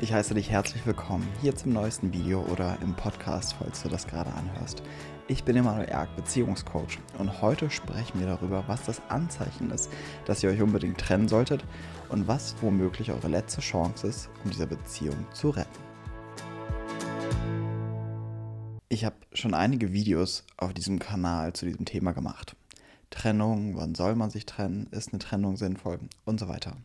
[0.00, 4.06] Ich heiße dich herzlich willkommen hier zum neuesten Video oder im Podcast, falls du das
[4.06, 4.80] gerade anhörst.
[5.26, 9.90] Ich bin Emanuel Erk, Beziehungscoach und heute sprechen wir darüber, was das Anzeichen ist,
[10.24, 11.64] dass ihr euch unbedingt trennen solltet
[12.10, 15.80] und was womöglich eure letzte Chance ist, um diese Beziehung zu retten.
[18.88, 22.54] Ich habe schon einige Videos auf diesem Kanal zu diesem Thema gemacht.
[23.10, 26.76] Trennung, wann soll man sich trennen, ist eine Trennung sinnvoll und so weiter.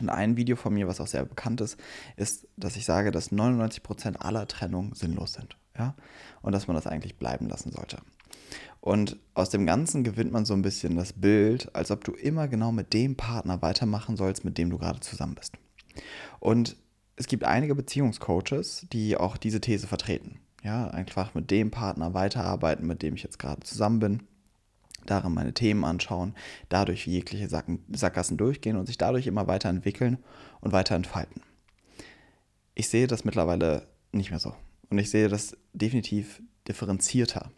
[0.00, 1.78] Und ein Video von mir, was auch sehr bekannt ist,
[2.16, 5.56] ist, dass ich sage, dass 99% aller Trennungen sinnlos sind.
[5.76, 5.94] Ja?
[6.42, 7.98] Und dass man das eigentlich bleiben lassen sollte.
[8.80, 12.46] Und aus dem Ganzen gewinnt man so ein bisschen das Bild, als ob du immer
[12.48, 15.52] genau mit dem Partner weitermachen sollst, mit dem du gerade zusammen bist.
[16.38, 16.76] Und
[17.16, 20.38] es gibt einige Beziehungscoaches, die auch diese These vertreten.
[20.62, 24.22] Ja, einfach mit dem Partner weiterarbeiten, mit dem ich jetzt gerade zusammen bin
[25.06, 26.34] darin meine Themen anschauen,
[26.68, 30.18] dadurch jegliche Sackgassen durchgehen und sich dadurch immer weiterentwickeln
[30.60, 31.42] und weiter entfalten.
[32.74, 34.54] Ich sehe das mittlerweile nicht mehr so.
[34.90, 37.50] Und ich sehe das definitiv differenzierter.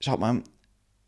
[0.00, 0.42] Schaut mal,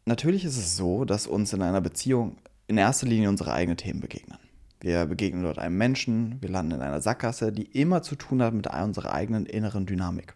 [0.05, 4.01] natürlich ist es so, dass uns in einer Beziehung in erster Linie unsere eigenen Themen
[4.01, 4.39] begegnen.
[4.81, 8.55] Wir begegnen dort einem Menschen, wir landen in einer Sackgasse, die immer zu tun hat
[8.55, 10.35] mit unserer eigenen inneren Dynamik.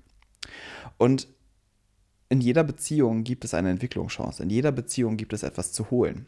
[0.97, 1.29] Und
[2.29, 4.43] in jeder Beziehung gibt es eine Entwicklungschance.
[4.43, 6.27] In jeder Beziehung gibt es etwas zu holen.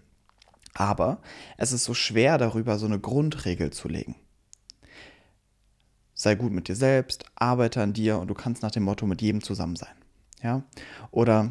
[0.73, 1.21] Aber
[1.59, 4.17] es ist so schwer darüber, so eine Grundregel zu legen.
[6.15, 9.23] Sei gut mit dir selbst, arbeite an dir und du kannst nach dem Motto mit
[9.23, 9.95] jedem zusammen sein.
[10.43, 10.63] Ja?
[11.11, 11.51] Oder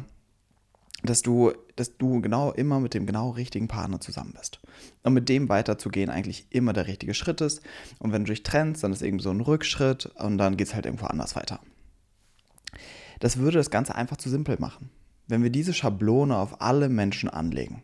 [1.02, 4.60] dass du, dass du genau immer mit dem genau richtigen Partner zusammen bist.
[5.02, 7.62] Und mit dem weiterzugehen eigentlich immer der richtige Schritt ist.
[7.98, 10.74] Und wenn du dich trennst, dann ist irgendwie so ein Rückschritt und dann geht es
[10.74, 11.60] halt irgendwo anders weiter.
[13.20, 14.90] Das würde das Ganze einfach zu simpel machen.
[15.28, 17.82] Wenn wir diese Schablone auf alle Menschen anlegen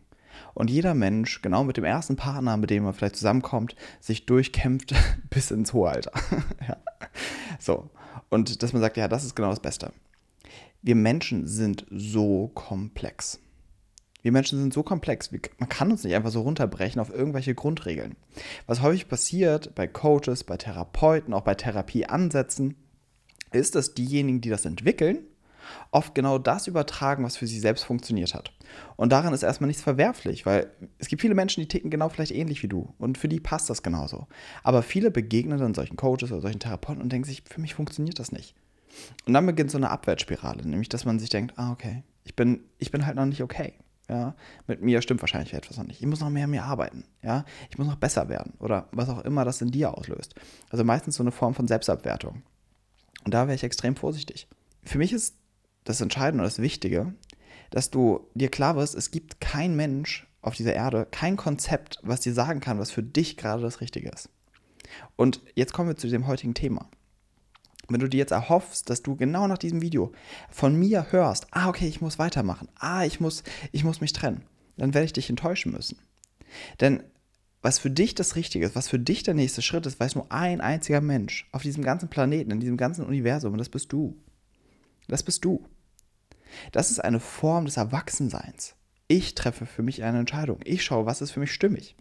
[0.53, 4.93] und jeder Mensch genau mit dem ersten Partner, mit dem er vielleicht zusammenkommt, sich durchkämpft
[5.29, 6.11] bis ins hohe Alter.
[6.67, 6.77] ja.
[7.59, 7.89] So.
[8.29, 9.93] Und dass man sagt, ja, das ist genau das Beste.
[10.81, 13.39] Wir Menschen sind so komplex.
[14.23, 18.17] Wir Menschen sind so komplex, man kann uns nicht einfach so runterbrechen auf irgendwelche Grundregeln.
[18.65, 22.75] Was häufig passiert bei Coaches, bei Therapeuten, auch bei Therapieansätzen,
[23.51, 25.19] ist, dass diejenigen, die das entwickeln,
[25.91, 28.51] oft genau das übertragen, was für sie selbst funktioniert hat.
[28.95, 32.31] Und daran ist erstmal nichts verwerflich, weil es gibt viele Menschen, die ticken genau vielleicht
[32.31, 34.27] ähnlich wie du und für die passt das genauso.
[34.63, 38.19] Aber viele begegnen dann solchen Coaches oder solchen Therapeuten und denken sich, für mich funktioniert
[38.19, 38.55] das nicht.
[39.25, 42.61] Und dann beginnt so eine Abwärtsspirale, nämlich dass man sich denkt, ah, okay, ich bin,
[42.77, 43.73] ich bin halt noch nicht okay.
[44.09, 44.35] Ja,
[44.67, 45.99] mit mir stimmt wahrscheinlich etwas noch nicht.
[45.99, 47.03] Ich muss noch mehr an mir arbeiten.
[47.21, 50.33] Ja, ich muss noch besser werden oder was auch immer das in dir auslöst.
[50.69, 52.41] Also meistens so eine Form von Selbstabwertung.
[53.27, 54.47] Und da wäre ich extrem vorsichtig.
[54.83, 55.35] Für mich ist
[55.83, 57.13] das Entscheidende und das Wichtige,
[57.71, 62.21] dass du dir klar wirst, es gibt kein Mensch auf dieser Erde, kein Konzept, was
[62.21, 64.29] dir sagen kann, was für dich gerade das Richtige ist.
[65.17, 66.89] Und jetzt kommen wir zu dem heutigen Thema.
[67.89, 70.13] Wenn du dir jetzt erhoffst, dass du genau nach diesem Video
[70.49, 74.45] von mir hörst, ah, okay, ich muss weitermachen, ah, ich muss, ich muss mich trennen,
[74.77, 75.99] dann werde ich dich enttäuschen müssen.
[76.79, 77.03] Denn
[77.61, 80.31] was für dich das Richtige ist, was für dich der nächste Schritt ist, weiß nur
[80.31, 84.15] ein einziger Mensch auf diesem ganzen Planeten, in diesem ganzen Universum und das bist du.
[85.07, 85.65] Das bist du.
[86.71, 88.75] Das ist eine Form des Erwachsenseins.
[89.07, 90.59] Ich treffe für mich eine Entscheidung.
[90.63, 91.95] Ich schaue, was ist für mich stimmig.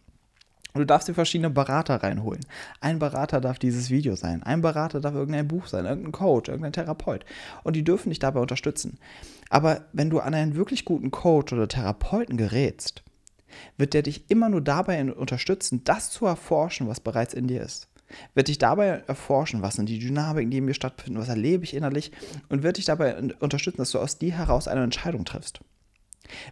[0.77, 2.45] Und du darfst dir verschiedene Berater reinholen.
[2.81, 6.75] Ein Berater darf dieses Video sein, ein Berater darf irgendein Buch sein, irgendein Coach, irgendein
[6.75, 7.25] Therapeut.
[7.65, 8.99] Und die dürfen dich dabei unterstützen.
[9.49, 13.05] Aber wenn du an einen wirklich guten Coach oder Therapeuten gerätst,
[13.77, 17.89] wird der dich immer nur dabei unterstützen, das zu erforschen, was bereits in dir ist.
[18.35, 21.75] Wird dich dabei erforschen, was sind die Dynamiken, die in mir stattfinden, was erlebe ich
[21.75, 22.13] innerlich
[22.49, 25.61] und wird dich dabei unterstützen, dass du aus dir heraus eine Entscheidung triffst.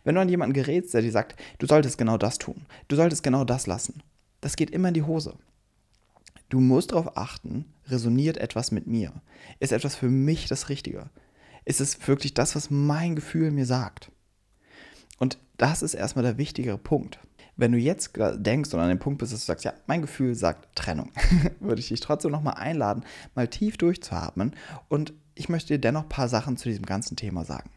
[0.03, 3.23] Wenn du an jemanden gerätst, der dir sagt, du solltest genau das tun, du solltest
[3.23, 4.03] genau das lassen,
[4.41, 5.35] das geht immer in die Hose.
[6.49, 9.13] Du musst darauf achten, resoniert etwas mit mir?
[9.61, 11.11] Ist etwas für mich das Richtige?
[11.65, 14.11] Ist es wirklich das, was mein Gefühl mir sagt?
[15.19, 17.19] Und das ist erstmal der wichtigere Punkt.
[17.57, 20.35] Wenn du jetzt denkst und an dem Punkt bist, dass du sagst, ja, mein Gefühl
[20.35, 21.11] sagt Trennung,
[21.61, 23.03] würde ich dich trotzdem nochmal einladen,
[23.35, 24.55] mal tief durchzuatmen.
[24.89, 27.71] Und ich möchte dir dennoch ein paar Sachen zu diesem ganzen Thema sagen.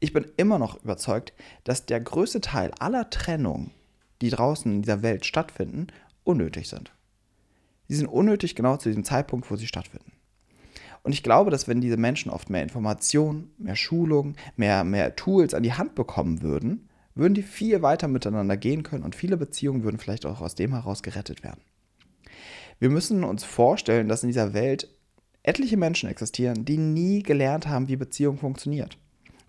[0.00, 1.34] Ich bin immer noch überzeugt,
[1.64, 3.72] dass der größte Teil aller Trennungen,
[4.22, 5.88] die draußen in dieser Welt stattfinden,
[6.22, 6.92] unnötig sind.
[7.88, 10.12] Sie sind unnötig genau zu diesem Zeitpunkt, wo sie stattfinden.
[11.04, 15.52] Und ich glaube, dass wenn diese Menschen oft mehr Informationen, mehr Schulung, mehr, mehr Tools
[15.54, 19.84] an die Hand bekommen würden, würden die viel weiter miteinander gehen können und viele Beziehungen
[19.84, 21.60] würden vielleicht auch aus dem heraus gerettet werden.
[22.80, 24.88] Wir müssen uns vorstellen, dass in dieser Welt
[25.42, 28.96] etliche Menschen existieren, die nie gelernt haben, wie Beziehung funktioniert.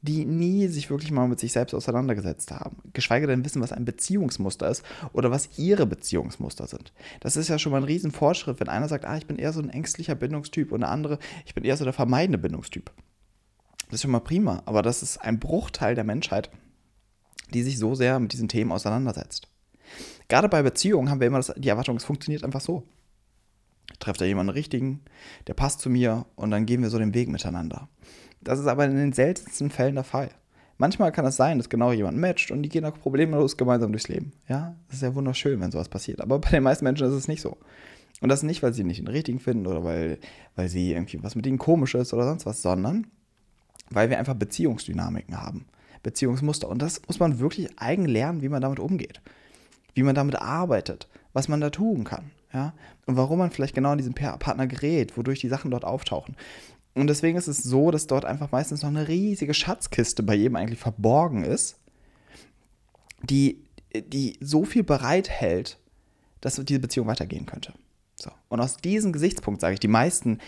[0.05, 3.85] Die nie sich wirklich mal mit sich selbst auseinandergesetzt haben, geschweige denn wissen, was ein
[3.85, 6.93] Beziehungsmuster ist oder was ihre Beziehungsmuster sind.
[7.19, 9.53] Das ist ja schon mal ein riesen Fortschritt, wenn einer sagt, ah, ich bin eher
[9.53, 12.91] so ein ängstlicher Bindungstyp und der andere, ich bin eher so der vermeidende Bindungstyp.
[13.87, 16.49] Das ist schon mal prima, aber das ist ein Bruchteil der Menschheit,
[17.53, 19.47] die sich so sehr mit diesen Themen auseinandersetzt.
[20.27, 22.87] Gerade bei Beziehungen haben wir immer das, die Erwartung, es funktioniert einfach so.
[23.91, 25.01] Ich treffe da jemanden richtigen,
[25.47, 27.87] der passt zu mir und dann gehen wir so den Weg miteinander.
[28.45, 30.29] Das ist aber in den seltensten Fällen der Fall.
[30.77, 34.07] Manchmal kann es sein, dass genau jemand matcht und die gehen auch problemlos gemeinsam durchs
[34.07, 34.33] Leben.
[34.47, 36.21] Ja, das ist ja wunderschön, wenn sowas passiert.
[36.21, 37.57] Aber bei den meisten Menschen ist es nicht so.
[38.21, 40.19] Und das nicht, weil sie nicht den richtigen finden oder weil,
[40.55, 43.07] weil sie irgendwie was mit ihnen komisch ist oder sonst was, sondern
[43.89, 45.65] weil wir einfach Beziehungsdynamiken haben.
[46.03, 46.69] Beziehungsmuster.
[46.69, 49.21] Und das muss man wirklich eigen lernen, wie man damit umgeht.
[49.93, 52.31] Wie man damit arbeitet, was man da tun kann.
[52.53, 52.73] Ja?
[53.05, 56.35] Und warum man vielleicht genau an diesen Partner gerät, wodurch die Sachen dort auftauchen.
[56.95, 60.55] Und deswegen ist es so, dass dort einfach meistens noch eine riesige Schatzkiste bei jedem
[60.55, 61.77] eigentlich verborgen ist,
[63.21, 63.63] die,
[63.93, 65.77] die so viel bereithält,
[66.39, 67.73] dass diese Beziehung weitergehen könnte.
[68.15, 68.31] So.
[68.47, 70.39] Und aus diesem Gesichtspunkt sage ich, die meisten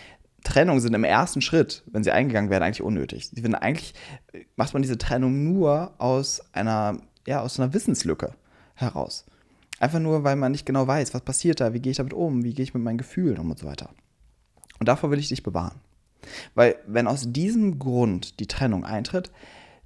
[0.42, 3.28] Trennungen sind im ersten Schritt, wenn sie eingegangen werden, eigentlich unnötig.
[3.28, 3.92] Sie finden eigentlich,
[4.56, 8.34] macht man diese Trennung nur aus einer, ja, aus einer Wissenslücke
[8.74, 9.26] heraus.
[9.80, 12.42] Einfach nur, weil man nicht genau weiß, was passiert da, wie gehe ich damit um,
[12.42, 13.90] wie gehe ich mit meinen Gefühlen um und so weiter.
[14.78, 15.80] Und davor will ich dich bewahren.
[16.54, 19.30] Weil wenn aus diesem Grund die Trennung eintritt,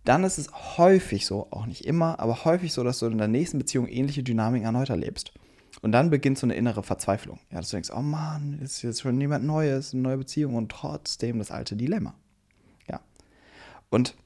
[0.04, 3.28] dann ist es häufig so, auch nicht immer, aber häufig so, dass du in der
[3.28, 5.32] nächsten Beziehung ähnliche Dynamiken erneut erlebst.
[5.80, 7.38] Und dann beginnt so eine innere Verzweiflung.
[7.50, 10.70] Ja, dass du denkst, oh Mann, ist jetzt schon jemand Neues, eine neue Beziehung und
[10.70, 12.14] trotzdem das alte Dilemma.
[12.88, 13.00] Ja.
[13.90, 14.16] Und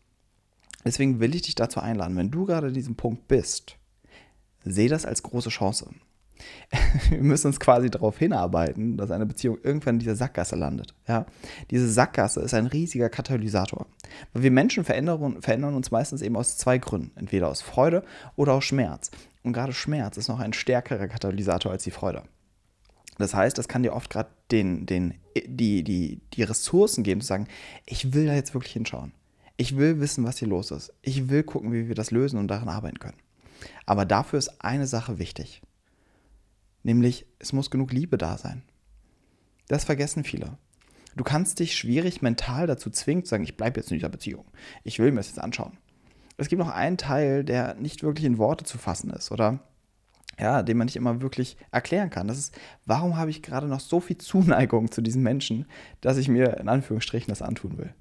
[0.85, 3.77] deswegen will ich dich dazu einladen, wenn du gerade an diesem Punkt bist,
[4.65, 5.91] sehe das als große Chance.
[7.11, 10.95] wir müssen uns quasi darauf hinarbeiten, dass eine Beziehung irgendwann in dieser Sackgasse landet.
[11.07, 11.27] Ja?
[11.71, 13.87] Diese Sackgasse ist ein riesiger Katalysator.
[14.33, 17.13] Weil wir Menschen verändern, verändern uns meistens eben aus zwei Gründen.
[17.17, 18.05] Entweder aus Freude
[18.37, 19.11] oder aus Schmerz.
[19.43, 22.23] Und gerade Schmerz ist noch ein stärkerer Katalysator als die Freude.
[23.19, 25.15] Das heißt, das kann dir oft gerade den, den,
[25.47, 27.49] die, die, die Ressourcen geben, zu sagen,
[27.87, 29.13] ich will da jetzt wirklich hinschauen.
[29.57, 30.93] Ich will wissen, was hier los ist.
[31.01, 33.17] Ich will gucken, wie wir das lösen und daran arbeiten können.
[33.87, 35.63] Aber dafür ist eine Sache wichtig.
[36.87, 38.63] Nämlich, es muss genug Liebe da sein.
[39.67, 40.57] Das vergessen viele.
[41.17, 44.45] Du kannst dich schwierig mental dazu zwingen, zu sagen, ich bleibe jetzt in dieser Beziehung.
[44.85, 45.79] Ich will mir das jetzt anschauen.
[46.37, 49.59] Es gibt noch einen Teil, der nicht wirklich in Worte zu fassen ist, oder?
[50.39, 52.29] Ja, den man nicht immer wirklich erklären kann.
[52.29, 55.67] Das ist, warum habe ich gerade noch so viel Zuneigung zu diesem Menschen,
[56.03, 57.93] dass ich mir in Anführungsstrichen das antun will.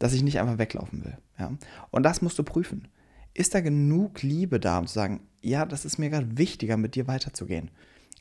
[0.00, 1.16] Dass ich nicht einfach weglaufen will.
[1.38, 1.52] Ja?
[1.92, 2.88] Und das musst du prüfen.
[3.34, 6.96] Ist da genug Liebe da, um zu sagen, ja, das ist mir gerade wichtiger, mit
[6.96, 7.70] dir weiterzugehen.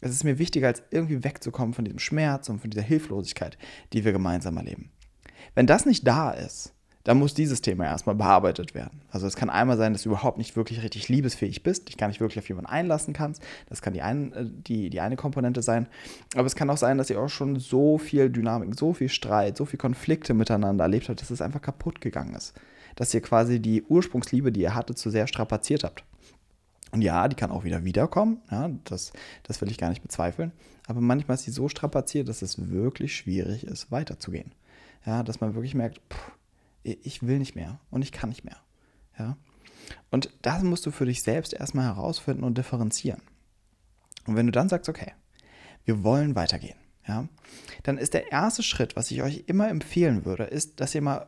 [0.01, 3.57] Es ist mir wichtiger, als irgendwie wegzukommen von diesem Schmerz und von dieser Hilflosigkeit,
[3.93, 4.91] die wir gemeinsam erleben.
[5.53, 9.01] Wenn das nicht da ist, dann muss dieses Thema erstmal bearbeitet werden.
[9.09, 12.07] Also es kann einmal sein, dass du überhaupt nicht wirklich richtig liebesfähig bist, dich gar
[12.07, 13.41] nicht wirklich auf jemanden einlassen kannst.
[13.69, 15.87] Das kann die, ein, äh, die, die eine Komponente sein.
[16.35, 19.57] Aber es kann auch sein, dass ihr auch schon so viel Dynamik, so viel Streit,
[19.57, 22.53] so viel Konflikte miteinander erlebt habt, dass es einfach kaputt gegangen ist.
[22.95, 26.03] Dass ihr quasi die Ursprungsliebe, die ihr hattet, zu sehr strapaziert habt.
[26.91, 28.41] Und ja, die kann auch wieder wiederkommen.
[28.51, 30.51] Ja, das, das will ich gar nicht bezweifeln.
[30.87, 34.53] Aber manchmal ist sie so strapaziert, dass es wirklich schwierig ist, weiterzugehen.
[35.05, 36.31] Ja, dass man wirklich merkt, pff,
[36.83, 38.57] ich will nicht mehr und ich kann nicht mehr.
[39.17, 39.37] Ja.
[40.09, 43.21] Und das musst du für dich selbst erstmal herausfinden und differenzieren.
[44.25, 45.13] Und wenn du dann sagst, okay,
[45.85, 46.77] wir wollen weitergehen,
[47.07, 47.27] ja,
[47.83, 51.27] dann ist der erste Schritt, was ich euch immer empfehlen würde, ist, dass ihr mal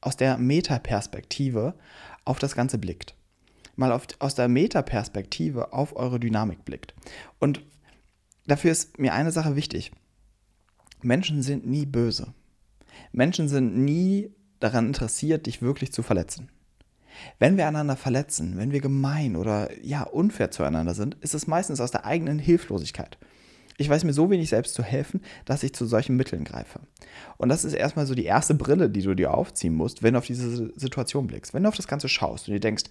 [0.00, 1.74] aus der Metaperspektive
[2.24, 3.14] auf das Ganze blickt
[3.76, 6.94] mal auf, aus der Metaperspektive auf eure Dynamik blickt.
[7.38, 7.62] Und
[8.46, 9.92] dafür ist mir eine Sache wichtig.
[11.02, 12.34] Menschen sind nie böse.
[13.12, 16.48] Menschen sind nie daran interessiert, dich wirklich zu verletzen.
[17.38, 21.80] Wenn wir einander verletzen, wenn wir gemein oder ja unfair zueinander sind, ist es meistens
[21.80, 23.18] aus der eigenen Hilflosigkeit.
[23.78, 26.80] Ich weiß mir so wenig selbst zu helfen, dass ich zu solchen Mitteln greife.
[27.38, 30.18] Und das ist erstmal so die erste Brille, die du dir aufziehen musst, wenn du
[30.18, 31.54] auf diese Situation blickst.
[31.54, 32.84] Wenn du auf das Ganze schaust und dir denkst,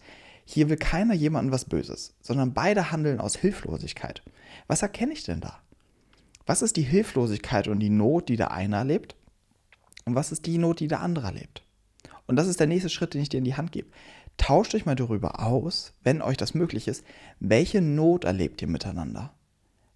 [0.46, 4.22] hier will keiner jemandem was Böses, sondern beide handeln aus Hilflosigkeit.
[4.68, 5.60] Was erkenne ich denn da?
[6.46, 9.16] Was ist die Hilflosigkeit und die Not, die der eine erlebt?
[10.06, 11.64] Und was ist die Not, die der andere erlebt?
[12.28, 13.90] Und das ist der nächste Schritt, den ich dir in die Hand gebe.
[14.38, 17.04] Tauscht euch mal darüber aus, wenn euch das möglich ist,
[17.40, 19.34] welche Not erlebt ihr miteinander?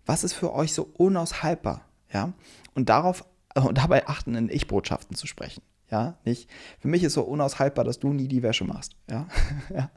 [0.06, 1.82] Was ist für euch so unaushaltbar?
[2.12, 2.34] Ja?
[2.74, 3.26] Und darauf
[3.56, 5.64] und dabei achten, in Ich-Botschaften zu sprechen.
[5.90, 6.50] Ja, nicht.
[6.80, 8.96] Für mich ist so unaushaltbar, dass du nie die Wäsche machst.
[9.10, 9.28] Ja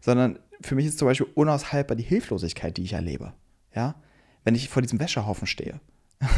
[0.00, 3.32] sondern für mich ist zum Beispiel unaushaltbar die Hilflosigkeit, die ich erlebe.
[3.74, 3.94] Ja,
[4.44, 5.80] wenn ich vor diesem Wäschehaufen stehe.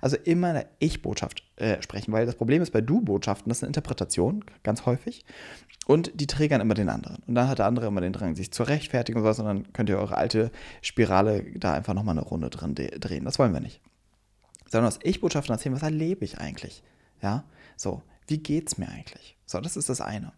[0.00, 3.62] Also immer in der Ich-Botschaft äh, sprechen, weil das Problem ist bei Du-Botschaften, das ist
[3.62, 5.24] eine Interpretation, ganz häufig.
[5.86, 7.22] Und die triggern immer den anderen.
[7.26, 9.38] Und dann hat der andere immer den Drang, sich zu rechtfertigen und sowas.
[9.38, 10.50] Und dann könnt ihr eure alte
[10.82, 13.24] Spirale da einfach nochmal eine Runde drin drehen.
[13.24, 13.80] Das wollen wir nicht.
[14.68, 16.82] Sondern aus Ich-Botschaften erzählen, was erlebe ich eigentlich?
[17.22, 17.44] Ja,
[17.76, 19.36] so, wie geht's mir eigentlich?
[19.46, 20.32] So, das ist das eine.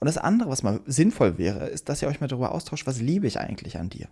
[0.00, 3.00] Und das andere, was mal sinnvoll wäre, ist, dass ihr euch mal darüber austauscht, was
[3.00, 4.08] liebe ich eigentlich an dir?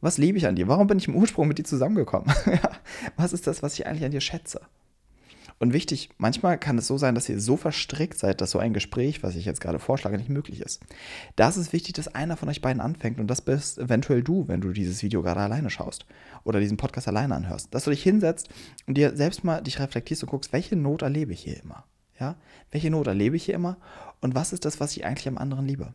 [0.00, 0.68] Was liebe ich an dir?
[0.68, 2.32] Warum bin ich im Ursprung mit dir zusammengekommen?
[3.16, 4.60] was ist das, was ich eigentlich an dir schätze?
[5.60, 8.72] Und wichtig, manchmal kann es so sein, dass ihr so verstrickt seid, dass so ein
[8.72, 10.80] Gespräch, was ich jetzt gerade vorschlage, nicht möglich ist.
[11.34, 14.46] Da ist es wichtig, dass einer von euch beiden anfängt und das bist eventuell du,
[14.46, 16.06] wenn du dieses Video gerade alleine schaust
[16.44, 17.74] oder diesen Podcast alleine anhörst.
[17.74, 18.48] Dass du dich hinsetzt
[18.86, 21.84] und dir selbst mal dich reflektierst und guckst, welche Not erlebe ich hier immer?
[22.18, 22.36] Ja?
[22.70, 23.78] Welche Not erlebe ich hier immer?
[24.20, 25.94] Und was ist das, was ich eigentlich am anderen liebe?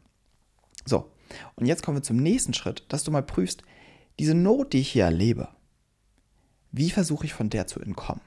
[0.86, 1.12] So,
[1.56, 3.64] und jetzt kommen wir zum nächsten Schritt, dass du mal prüfst,
[4.20, 5.50] diese Not, die ich hier erlebe,
[6.72, 8.22] wie versuche ich von der zu entkommen?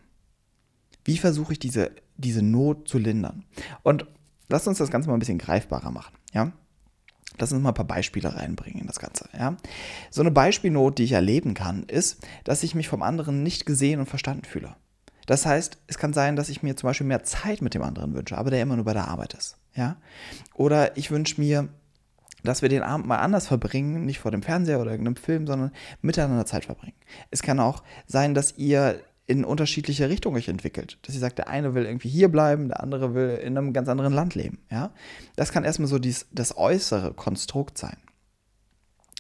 [1.04, 3.44] Wie versuche ich diese, diese Not zu lindern?
[3.82, 4.06] Und
[4.48, 6.52] lass uns das Ganze mal ein bisschen greifbarer machen, ja?
[7.38, 9.56] Lass uns mal ein paar Beispiele reinbringen in das Ganze, ja?
[10.10, 14.00] So eine Beispielnot, die ich erleben kann, ist, dass ich mich vom anderen nicht gesehen
[14.00, 14.74] und verstanden fühle.
[15.26, 18.14] Das heißt, es kann sein, dass ich mir zum Beispiel mehr Zeit mit dem anderen
[18.14, 19.96] wünsche, aber der immer nur bei der Arbeit ist, ja?
[20.54, 21.68] Oder ich wünsche mir
[22.46, 25.72] dass wir den Abend mal anders verbringen, nicht vor dem Fernseher oder irgendeinem Film, sondern
[26.00, 26.96] miteinander Zeit verbringen.
[27.30, 30.98] Es kann auch sein, dass ihr in unterschiedliche Richtungen euch entwickelt.
[31.02, 33.88] Dass ihr sagt, der eine will irgendwie hier bleiben, der andere will in einem ganz
[33.88, 34.58] anderen Land leben.
[34.70, 34.92] Ja?
[35.34, 37.96] Das kann erstmal so dies, das äußere Konstrukt sein.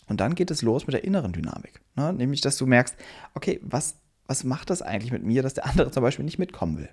[0.08, 1.80] Und dann geht es los mit der inneren Dynamik.
[1.96, 2.12] Ne?
[2.12, 2.94] Nämlich, dass du merkst,
[3.34, 3.96] okay, was,
[4.26, 6.88] was macht das eigentlich mit mir, dass der andere zum Beispiel nicht mitkommen will?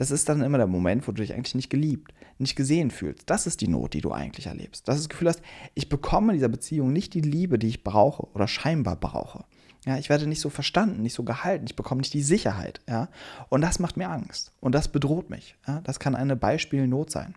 [0.00, 3.28] das ist dann immer der Moment, wo du dich eigentlich nicht geliebt, nicht gesehen fühlst.
[3.28, 4.88] Das ist die Not, die du eigentlich erlebst.
[4.88, 5.42] Dass du das Gefühl hast,
[5.74, 9.44] ich bekomme in dieser Beziehung nicht die Liebe, die ich brauche oder scheinbar brauche.
[9.84, 12.80] Ja, ich werde nicht so verstanden, nicht so gehalten, ich bekomme nicht die Sicherheit.
[12.88, 13.08] Ja?
[13.48, 15.56] Und das macht mir Angst und das bedroht mich.
[15.66, 15.80] Ja?
[15.82, 17.34] Das kann eine Beispielnot sein.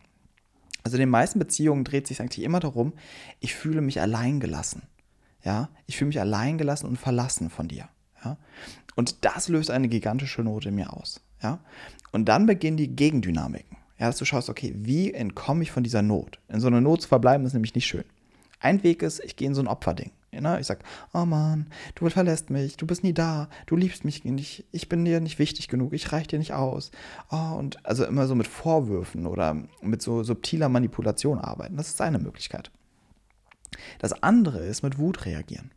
[0.84, 2.94] Also in den meisten Beziehungen dreht sich eigentlich immer darum,
[3.40, 4.84] ich fühle mich alleingelassen.
[5.44, 7.90] Ja, ich fühle mich alleingelassen und verlassen von dir.
[8.24, 8.38] Ja?
[8.96, 11.22] Und das löst eine gigantische Not in mir aus.
[11.42, 11.60] Ja?
[12.12, 13.78] Und dann beginnen die Gegendynamiken.
[14.00, 16.40] Ja, dass du schaust, okay, wie entkomme ich von dieser Not?
[16.50, 18.06] In so einer Not zu verbleiben ist nämlich nicht schön.
[18.60, 20.12] Ein Weg ist, ich gehe in so ein Opferding.
[20.32, 20.82] Ja, ich sage,
[21.14, 25.06] oh Mann, du verlässt mich, du bist nie da, du liebst mich nicht, ich bin
[25.06, 26.92] dir nicht wichtig genug, ich reich dir nicht aus.
[27.30, 31.78] Oh, und also immer so mit Vorwürfen oder mit so subtiler Manipulation arbeiten.
[31.78, 32.72] Das ist eine Möglichkeit.
[34.00, 35.72] Das andere ist mit Wut reagieren.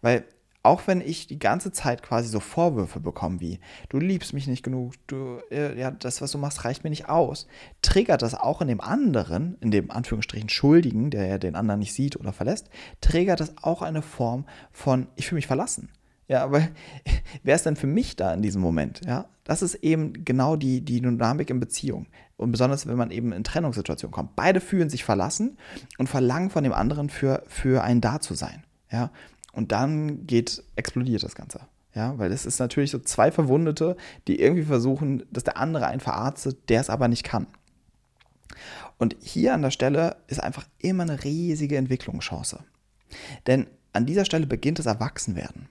[0.00, 0.24] Weil
[0.66, 4.64] auch wenn ich die ganze Zeit quasi so Vorwürfe bekomme wie, du liebst mich nicht
[4.64, 7.46] genug, du, äh, ja, das, was du machst, reicht mir nicht aus,
[7.82, 11.94] triggert das auch in dem anderen, in dem Anführungsstrichen Schuldigen, der ja den anderen nicht
[11.94, 12.68] sieht oder verlässt,
[13.00, 15.90] triggert das auch eine Form von, ich fühle mich verlassen.
[16.28, 16.66] Ja, aber
[17.44, 19.00] wer ist denn für mich da in diesem Moment?
[19.06, 22.06] Ja, das ist eben genau die, die Dynamik in Beziehung.
[22.36, 24.36] Und besonders, wenn man eben in Trennungssituationen kommt.
[24.36, 25.56] Beide fühlen sich verlassen
[25.96, 28.64] und verlangen von dem anderen für, für einen da zu sein.
[28.90, 29.10] Ja,
[29.56, 31.60] und dann geht, explodiert das Ganze.
[31.94, 33.96] Ja, weil es ist natürlich so zwei Verwundete,
[34.28, 37.46] die irgendwie versuchen, dass der andere einen verarztet, der es aber nicht kann.
[38.98, 42.64] Und hier an der Stelle ist einfach immer eine riesige Entwicklungschance.
[43.46, 45.68] Denn an dieser Stelle beginnt das Erwachsenwerden.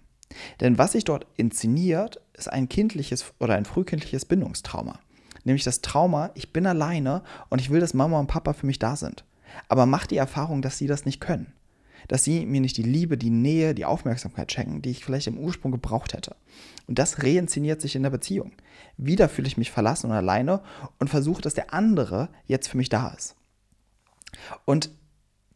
[0.61, 4.99] Denn was sich dort inszeniert, ist ein kindliches oder ein frühkindliches Bindungstrauma.
[5.43, 8.79] Nämlich das Trauma, ich bin alleine und ich will, dass Mama und Papa für mich
[8.79, 9.25] da sind.
[9.69, 11.53] Aber mach die Erfahrung, dass sie das nicht können
[12.07, 15.37] dass sie mir nicht die Liebe, die Nähe, die Aufmerksamkeit schenken, die ich vielleicht im
[15.37, 16.35] Ursprung gebraucht hätte.
[16.87, 18.51] Und das reinszeniert sich in der Beziehung.
[18.97, 20.61] Wieder fühle ich mich verlassen und alleine
[20.99, 23.35] und versuche, dass der andere jetzt für mich da ist.
[24.65, 24.89] Und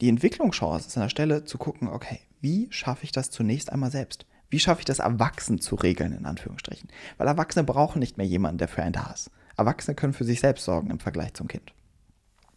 [0.02, 3.92] die Entwicklungschance ist an der Stelle zu gucken, okay, wie schaffe ich das zunächst einmal
[3.92, 4.26] selbst?
[4.50, 6.90] Wie schaffe ich das, erwachsen zu regeln, in Anführungsstrichen?
[7.18, 9.30] Weil Erwachsene brauchen nicht mehr jemanden, der für einen da ist.
[9.58, 11.74] Erwachsene können für sich selbst sorgen im Vergleich zum Kind.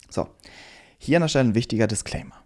[0.08, 0.28] So,
[0.98, 2.41] hier an der Stelle ein wichtiger Disclaimer.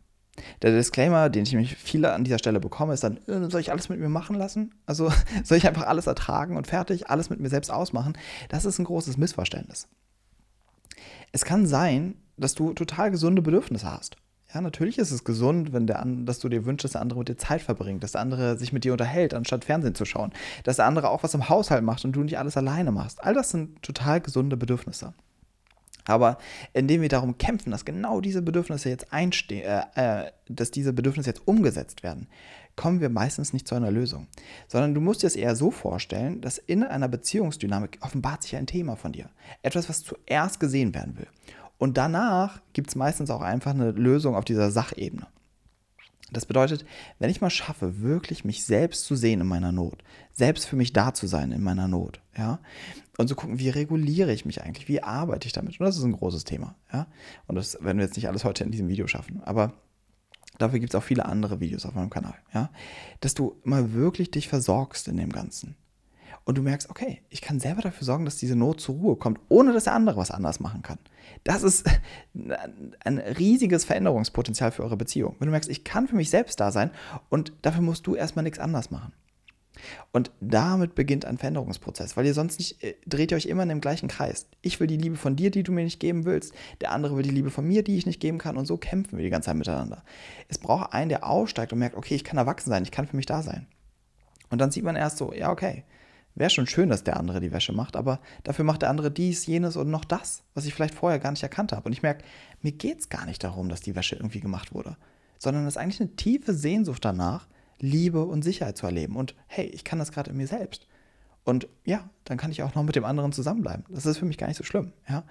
[0.62, 3.70] Der Disclaimer, den ich nämlich viele an dieser Stelle bekomme, ist dann, äh, soll ich
[3.70, 4.74] alles mit mir machen lassen?
[4.86, 5.10] Also
[5.44, 8.16] soll ich einfach alles ertragen und fertig, alles mit mir selbst ausmachen?
[8.48, 9.88] Das ist ein großes Missverständnis.
[11.32, 14.16] Es kann sein, dass du total gesunde Bedürfnisse hast.
[14.54, 17.28] Ja, natürlich ist es gesund, wenn der, dass du dir wünschst, dass der andere mit
[17.28, 20.32] dir Zeit verbringt, dass der andere sich mit dir unterhält, anstatt Fernsehen zu schauen,
[20.64, 23.22] dass der andere auch was im Haushalt macht und du nicht alles alleine machst.
[23.22, 25.14] All das sind total gesunde Bedürfnisse.
[26.06, 26.38] Aber
[26.72, 31.30] indem wir darum kämpfen, dass genau diese Bedürfnisse jetzt einstehen, äh, äh, dass diese Bedürfnisse
[31.30, 32.28] jetzt umgesetzt werden,
[32.76, 34.28] kommen wir meistens nicht zu einer Lösung.
[34.68, 38.66] Sondern du musst dir es eher so vorstellen, dass in einer Beziehungsdynamik offenbart sich ein
[38.66, 39.30] Thema von dir.
[39.62, 41.28] Etwas, was zuerst gesehen werden will.
[41.78, 45.26] Und danach gibt es meistens auch einfach eine Lösung auf dieser Sachebene.
[46.32, 46.84] Das bedeutet,
[47.18, 50.92] wenn ich mal schaffe, wirklich mich selbst zu sehen in meiner Not, selbst für mich
[50.92, 52.58] da zu sein in meiner Not, ja,
[53.18, 56.04] und zu gucken, wie reguliere ich mich eigentlich, wie arbeite ich damit, und das ist
[56.04, 57.06] ein großes Thema, ja,
[57.46, 59.72] und das werden wir jetzt nicht alles heute in diesem Video schaffen, aber
[60.58, 62.70] dafür gibt es auch viele andere Videos auf meinem Kanal, ja,
[63.20, 65.76] dass du mal wirklich dich versorgst in dem Ganzen,
[66.46, 69.40] und du merkst, okay, ich kann selber dafür sorgen, dass diese Not zur Ruhe kommt,
[69.48, 70.98] ohne dass der andere was anders machen kann.
[71.42, 71.84] Das ist
[73.04, 75.34] ein riesiges Veränderungspotenzial für eure Beziehung.
[75.40, 76.92] Wenn du merkst, ich kann für mich selbst da sein
[77.30, 79.12] und dafür musst du erstmal nichts anders machen.
[80.12, 83.68] Und damit beginnt ein Veränderungsprozess, weil ihr sonst nicht, äh, dreht ihr euch immer in
[83.68, 84.46] dem gleichen Kreis.
[84.62, 86.54] Ich will die Liebe von dir, die du mir nicht geben willst.
[86.80, 88.56] Der andere will die Liebe von mir, die ich nicht geben kann.
[88.56, 90.02] Und so kämpfen wir die ganze Zeit miteinander.
[90.48, 93.16] Es braucht einen, der aussteigt und merkt, okay, ich kann erwachsen sein, ich kann für
[93.16, 93.66] mich da sein.
[94.50, 95.84] Und dann sieht man erst so, ja, okay,
[96.36, 99.46] Wäre schon schön, dass der andere die Wäsche macht, aber dafür macht der andere dies,
[99.46, 101.86] jenes und noch das, was ich vielleicht vorher gar nicht erkannt habe.
[101.86, 102.24] Und ich merke,
[102.60, 104.98] mir geht es gar nicht darum, dass die Wäsche irgendwie gemacht wurde,
[105.38, 109.16] sondern es ist eigentlich eine tiefe Sehnsucht danach, Liebe und Sicherheit zu erleben.
[109.16, 110.86] Und hey, ich kann das gerade in mir selbst.
[111.44, 113.84] Und ja, dann kann ich auch noch mit dem anderen zusammenbleiben.
[113.88, 114.92] Das ist für mich gar nicht so schlimm.
[115.08, 115.24] Ja?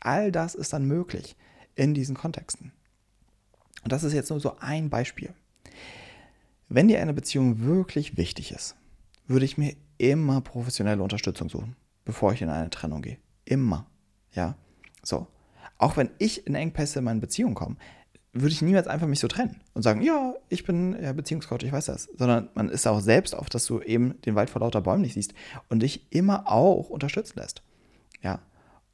[0.00, 1.36] All das ist dann möglich
[1.74, 2.72] in diesen Kontexten.
[3.82, 5.34] Und das ist jetzt nur so ein Beispiel.
[6.68, 8.76] Wenn dir eine Beziehung wirklich wichtig ist,
[9.26, 13.18] würde ich mir immer professionelle Unterstützung suchen, bevor ich in eine Trennung gehe.
[13.44, 13.86] Immer.
[14.32, 14.56] Ja.
[15.02, 15.26] So.
[15.78, 17.76] Auch wenn ich in Engpässe in meine Beziehung komme,
[18.40, 21.72] würde ich niemals einfach mich so trennen und sagen, ja, ich bin ja, Beziehungscoach, ich
[21.72, 22.08] weiß das.
[22.16, 25.14] Sondern man ist auch selbst auf, dass du eben den Wald vor lauter Bäumen nicht
[25.14, 25.34] siehst
[25.68, 27.62] und dich immer auch unterstützen lässt.
[28.22, 28.40] Ja.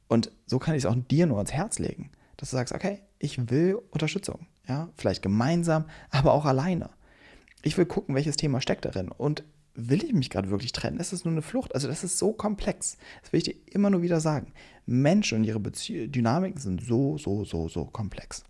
[0.07, 2.99] Und so kann ich es auch dir nur ans Herz legen, dass du sagst, okay,
[3.19, 4.47] ich will Unterstützung.
[4.67, 6.89] Ja, vielleicht gemeinsam, aber auch alleine.
[7.63, 9.43] Ich will gucken, welches Thema steckt darin und
[9.75, 10.99] will ich mich gerade wirklich trennen?
[10.99, 11.73] Ist es nur eine Flucht?
[11.73, 12.97] Also das ist so komplex.
[13.21, 14.53] Das will ich dir immer nur wieder sagen.
[14.85, 18.43] Menschen und ihre Bezie Dynamiken sind so, so, so, so komplex.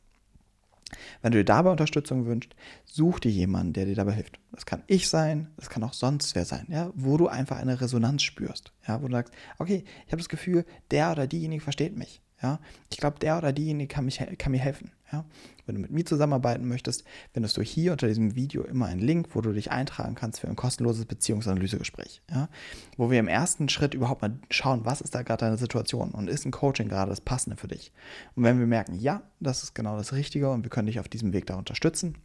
[1.22, 4.40] Wenn du dir dabei Unterstützung wünschst, such dir jemanden, der dir dabei hilft.
[4.52, 7.82] Das kann ich sein, das kann auch sonst wer sein, ja, wo du einfach eine
[7.82, 11.98] Resonanz spürst, ja, wo du sagst, okay, ich habe das Gefühl, der oder diejenige versteht
[11.98, 12.60] mich, ja.
[12.90, 14.92] Ich glaube, der oder diejenige kann, mich, kann mir helfen.
[15.14, 15.24] Ja?
[15.66, 19.30] Wenn du mit mir zusammenarbeiten möchtest, findest du hier unter diesem Video immer einen Link,
[19.34, 22.22] wo du dich eintragen kannst für ein kostenloses Beziehungsanalysegespräch.
[22.30, 22.50] Ja?
[22.98, 26.30] Wo wir im ersten Schritt überhaupt mal schauen, was ist da gerade deine Situation und
[26.30, 27.94] ist ein Coaching gerade das Passende für dich.
[28.36, 31.08] Und wenn wir merken, ja, das ist genau das Richtige und wir können dich auf
[31.08, 32.18] diesem Weg da unterstützen,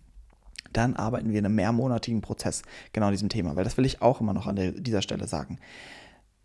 [0.73, 2.63] dann arbeiten wir in einem mehrmonatigen Prozess
[2.93, 5.59] genau diesem Thema, weil das will ich auch immer noch an der, dieser Stelle sagen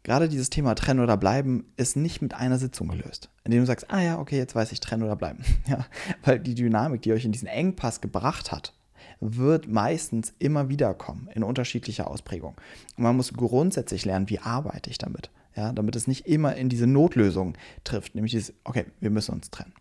[0.03, 3.89] gerade dieses Thema trennen oder bleiben ist nicht mit einer Sitzung gelöst, indem du sagst,
[3.89, 5.43] ah ja, okay, jetzt weiß ich trennen oder bleiben.
[5.67, 5.85] Ja,
[6.23, 8.73] weil die Dynamik, die euch in diesen Engpass gebracht hat,
[9.21, 12.55] wird meistens immer wieder kommen in unterschiedlicher Ausprägung.
[12.97, 16.67] Und man muss grundsätzlich lernen, wie arbeite ich damit, ja, damit es nicht immer in
[16.67, 19.73] diese Notlösung trifft, nämlich dieses, okay, wir müssen uns trennen.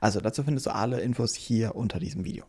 [0.00, 2.44] Also dazu findest du alle Infos hier unter diesem Video.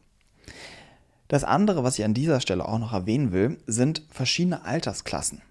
[1.28, 5.42] Das andere, was ich an dieser Stelle auch noch erwähnen will, sind verschiedene Altersklassen.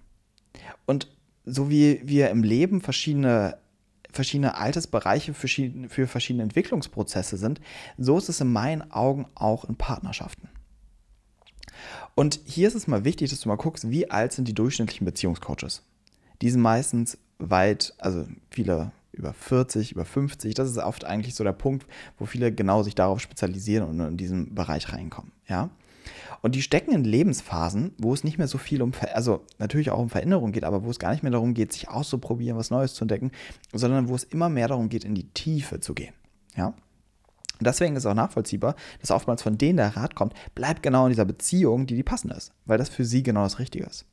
[0.85, 1.07] Und
[1.45, 3.57] so wie wir im Leben verschiedene,
[4.11, 5.47] verschiedene Altersbereiche für,
[5.89, 7.59] für verschiedene Entwicklungsprozesse sind,
[7.97, 10.49] so ist es in meinen Augen auch in Partnerschaften.
[12.15, 15.05] Und hier ist es mal wichtig, dass du mal guckst, wie alt sind die durchschnittlichen
[15.05, 15.83] Beziehungscoaches.
[16.41, 20.55] Die sind meistens weit, also viele über 40, über 50.
[20.55, 21.85] Das ist oft eigentlich so der Punkt,
[22.17, 25.31] wo viele genau sich darauf spezialisieren und in diesen Bereich reinkommen.
[25.47, 25.69] Ja?
[26.43, 29.99] Und die stecken in Lebensphasen, wo es nicht mehr so viel um, also natürlich auch
[29.99, 32.93] um Veränderung geht, aber wo es gar nicht mehr darum geht, sich auszuprobieren, was Neues
[32.93, 33.31] zu entdecken,
[33.71, 36.13] sondern wo es immer mehr darum geht, in die Tiefe zu gehen.
[36.57, 36.73] Ja.
[37.61, 41.23] deswegen ist auch nachvollziehbar, dass oftmals von denen der Rat kommt, bleib genau in dieser
[41.23, 44.05] Beziehung, die die passend ist, weil das für sie genau das Richtige ist.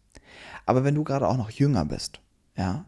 [0.67, 2.21] Aber wenn du gerade auch noch jünger bist,
[2.57, 2.85] ja,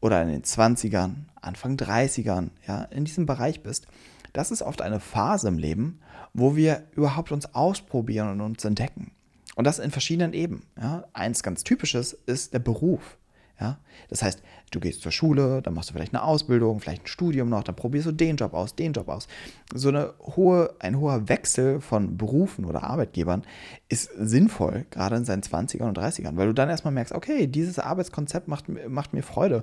[0.00, 3.86] oder in den 20ern, Anfang 30ern, ja, in diesem Bereich bist,
[4.32, 6.00] das ist oft eine Phase im Leben,
[6.34, 9.12] wo wir überhaupt uns ausprobieren und uns entdecken.
[9.56, 10.62] Und das in verschiedenen Ebenen.
[10.80, 11.04] Ja.
[11.12, 13.18] Eins ganz typisches ist der Beruf.
[13.60, 13.78] Ja?
[14.08, 17.48] Das heißt, du gehst zur Schule, dann machst du vielleicht eine Ausbildung, vielleicht ein Studium
[17.48, 19.28] noch, dann probierst du den Job aus, den Job aus.
[19.74, 23.42] So eine hohe, ein hoher Wechsel von Berufen oder Arbeitgebern
[23.88, 27.78] ist sinnvoll, gerade in seinen 20ern und 30ern, weil du dann erstmal merkst, okay, dieses
[27.78, 29.62] Arbeitskonzept macht, macht mir Freude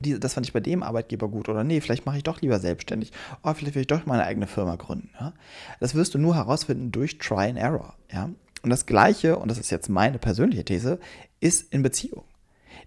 [0.00, 2.58] die, das fand ich bei dem Arbeitgeber gut oder nee, vielleicht mache ich doch lieber
[2.58, 3.12] selbstständig.
[3.42, 5.10] Oh, vielleicht will ich doch meine eigene Firma gründen.
[5.18, 5.32] Ja?
[5.80, 7.94] Das wirst du nur herausfinden durch Try and Error.
[8.12, 8.30] Ja?
[8.62, 10.98] Und das Gleiche, und das ist jetzt meine persönliche These,
[11.40, 12.24] ist in Beziehung.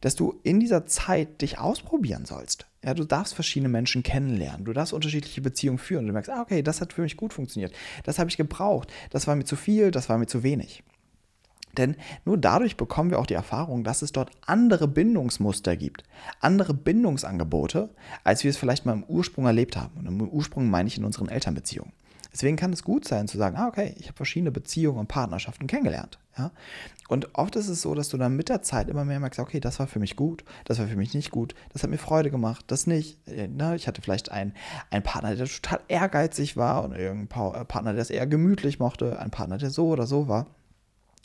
[0.01, 2.65] Dass du in dieser Zeit dich ausprobieren sollst.
[2.83, 4.65] Ja, du darfst verschiedene Menschen kennenlernen.
[4.65, 6.05] Du darfst unterschiedliche Beziehungen führen.
[6.05, 7.73] Du merkst, ah, okay, das hat für mich gut funktioniert.
[8.03, 8.91] Das habe ich gebraucht.
[9.09, 10.83] Das war mir zu viel, das war mir zu wenig.
[11.77, 16.03] Denn nur dadurch bekommen wir auch die Erfahrung, dass es dort andere Bindungsmuster gibt,
[16.39, 17.89] andere Bindungsangebote,
[18.23, 19.97] als wir es vielleicht mal im Ursprung erlebt haben.
[19.97, 21.93] Und im Ursprung meine ich in unseren Elternbeziehungen.
[22.35, 25.67] Deswegen kann es gut sein zu sagen, ah, okay, ich habe verschiedene Beziehungen und Partnerschaften
[25.67, 26.19] kennengelernt.
[26.37, 26.51] Ja?
[27.07, 29.61] Und oft ist es so, dass du dann mit der Zeit immer mehr merkst, okay,
[29.61, 32.31] das war für mich gut, das war für mich nicht gut, das hat mir Freude
[32.31, 33.25] gemacht, das nicht.
[33.29, 33.77] Äh, ne?
[33.77, 34.53] Ich hatte vielleicht einen,
[34.91, 39.17] einen Partner, der total ehrgeizig war und irgendein äh, Partner, der es eher gemütlich mochte,
[39.17, 40.47] ein Partner, der so oder so war.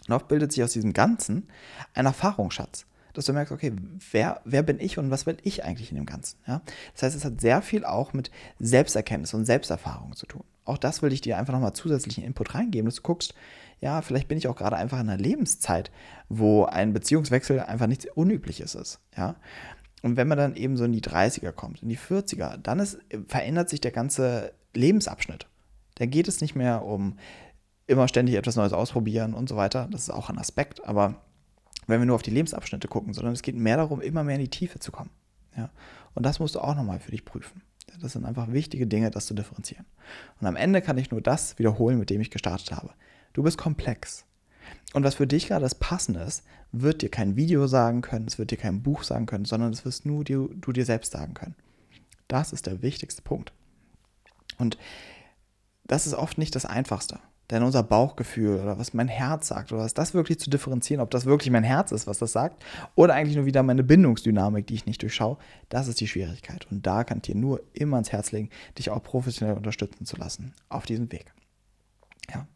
[0.08, 1.48] Und oft bildet sich aus diesem Ganzen
[1.94, 3.72] ein Erfahrungsschatz dass du merkst, okay,
[4.12, 6.38] wer, wer bin ich und was will ich eigentlich in dem Ganzen?
[6.46, 6.62] Ja?
[6.94, 10.44] Das heißt, es hat sehr viel auch mit Selbsterkenntnis und Selbsterfahrung zu tun.
[10.64, 13.34] Auch das will ich dir einfach nochmal zusätzlichen Input reingeben, dass du guckst,
[13.80, 15.90] ja, vielleicht bin ich auch gerade einfach in einer Lebenszeit,
[16.28, 19.00] wo ein Beziehungswechsel einfach nichts Unübliches ist.
[19.16, 19.36] Ja?
[20.02, 22.98] Und wenn man dann eben so in die 30er kommt, in die 40er, dann ist,
[23.26, 25.46] verändert sich der ganze Lebensabschnitt.
[25.96, 27.18] Da geht es nicht mehr um
[27.90, 29.88] immer ständig etwas Neues ausprobieren und so weiter.
[29.90, 31.16] Das ist auch ein Aspekt, aber
[31.87, 34.42] wenn wir nur auf die Lebensabschnitte gucken, sondern es geht mehr darum, immer mehr in
[34.42, 35.11] die Tiefe zu kommen.
[35.57, 35.70] Ja?
[36.14, 37.62] Und das musst du auch nochmal für dich prüfen.
[38.00, 39.85] Das sind einfach wichtige Dinge, das zu differenzieren.
[40.40, 42.90] Und am Ende kann ich nur das wiederholen, mit dem ich gestartet habe.
[43.33, 44.24] Du bist komplex.
[44.94, 48.38] Und was für dich gerade das Passende ist, wird dir kein Video sagen können, es
[48.38, 51.35] wird dir kein Buch sagen können, sondern es wirst nur du, du dir selbst sagen
[51.35, 51.57] können.
[52.29, 53.53] Das ist der wichtigste Punkt.
[54.59, 54.79] Und
[55.85, 57.18] das ist oft nicht das Einfachste.
[57.50, 61.10] Denn unser Bauchgefühl oder was mein Herz sagt oder was das wirklich zu differenzieren, ob
[61.10, 62.62] das wirklich mein Herz ist, was das sagt,
[62.94, 65.36] oder eigentlich nur wieder meine Bindungsdynamik, die ich nicht durchschaue,
[65.68, 66.66] das ist die Schwierigkeit.
[66.70, 70.16] Und da kann ich dir nur immer ans Herz legen, dich auch professionell unterstützen zu
[70.16, 71.32] lassen auf diesem Weg.
[72.32, 72.46] Ja.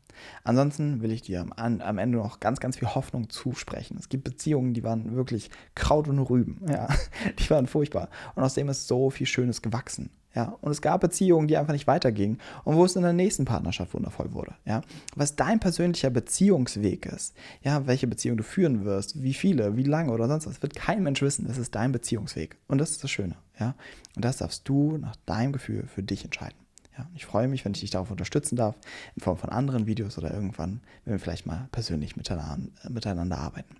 [0.42, 3.96] Ansonsten will ich dir am, Ende noch ganz, ganz viel Hoffnung zusprechen.
[3.98, 6.60] Es gibt Beziehungen, die waren wirklich Kraut und Rüben.
[6.68, 6.88] Ja,
[7.38, 8.08] die waren furchtbar.
[8.34, 10.10] Und aus dem ist so viel Schönes gewachsen.
[10.34, 13.44] Ja, und es gab Beziehungen, die einfach nicht weitergingen und wo es in der nächsten
[13.44, 14.54] Partnerschaft wundervoll wurde.
[14.64, 14.82] Ja,
[15.14, 20.10] was dein persönlicher Beziehungsweg ist, ja, welche Beziehung du führen wirst, wie viele, wie lange
[20.10, 21.46] oder sonst was, wird kein Mensch wissen.
[21.46, 23.36] Das ist dein Beziehungsweg und das ist das Schöne.
[23.60, 23.76] Ja,
[24.16, 26.63] und das darfst du nach deinem Gefühl für dich entscheiden.
[26.96, 28.76] Ja, ich freue mich, wenn ich dich darauf unterstützen darf,
[29.16, 33.76] in Form von anderen Videos oder irgendwann, wenn wir vielleicht mal persönlich miteinander, miteinander arbeiten.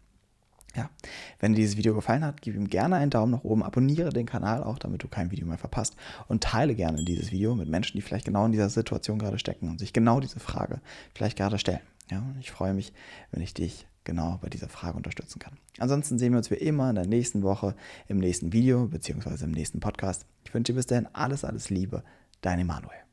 [0.76, 0.90] Ja,
[1.38, 4.26] wenn dir dieses Video gefallen hat, gib ihm gerne einen Daumen nach oben, abonniere den
[4.26, 5.94] Kanal auch, damit du kein Video mehr verpasst
[6.26, 9.68] und teile gerne dieses Video mit Menschen, die vielleicht genau in dieser Situation gerade stecken
[9.70, 10.80] und sich genau diese Frage
[11.14, 11.80] vielleicht gerade stellen.
[12.10, 12.92] Ja, ich freue mich,
[13.30, 15.56] wenn ich dich genau bei dieser Frage unterstützen kann.
[15.78, 17.76] Ansonsten sehen wir uns wie immer in der nächsten Woche
[18.08, 19.44] im nächsten Video bzw.
[19.44, 20.26] im nächsten Podcast.
[20.44, 22.02] Ich wünsche dir bis dahin alles, alles Liebe.
[22.42, 23.03] Dein Emanuel.